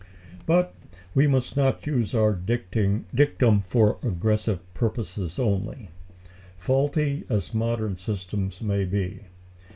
But 0.47 0.73
we 1.13 1.27
must 1.27 1.55
not 1.55 1.85
use 1.85 2.15
our 2.15 2.33
dictum 2.33 3.61
for 3.63 3.99
aggressive 4.01 4.57
purposes 4.73 5.37
merely, 5.37 5.89
faulty 6.57 7.23
as 7.29 7.53
modern 7.53 7.97
systems 7.97 8.61
may 8.61 8.83
be. 8.83 9.25